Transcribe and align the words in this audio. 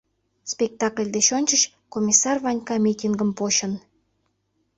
Спектакль 0.53 1.09
деч 1.15 1.27
ончыч 1.37 1.61
Комиссар 1.93 2.37
Ванька 2.43 2.75
митингым 2.83 3.31
почын. 3.37 3.73